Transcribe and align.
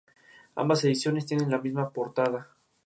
Ambas 0.55 0.83
ediciones 0.83 1.27
tienen 1.27 1.51
la 1.51 1.59
misma 1.59 1.91
portada. 1.93 2.49